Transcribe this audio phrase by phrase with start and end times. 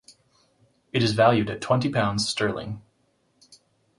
[0.93, 2.81] It is valued at twenty pounds sterling.